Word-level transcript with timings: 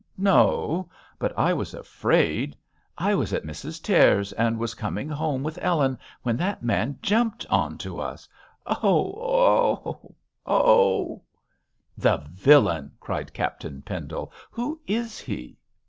no! 0.17 0.89
but 1.19 1.31
I 1.37 1.53
was 1.53 1.75
afraid. 1.75 2.55
I 2.97 3.13
was 3.13 3.33
at 3.33 3.43
Mrs 3.43 3.79
Tears, 3.79 4.33
and 4.33 4.57
was 4.57 4.73
coming 4.73 5.09
home 5.09 5.43
with 5.43 5.59
Ellen, 5.61 5.95
when 6.23 6.37
that 6.37 6.63
man 6.63 6.97
jumped 7.03 7.45
on 7.51 7.77
to 7.77 7.99
us. 8.01 8.27
Oh! 8.65 9.77
oh! 9.85 10.15
oh!' 10.47 11.21
'The 11.95 12.17
villain!' 12.31 12.93
cried 12.99 13.31
Captain 13.31 13.83
Pendle; 13.83 14.33
'who 14.49 14.81
is 14.87 15.19
he?' 15.19 15.59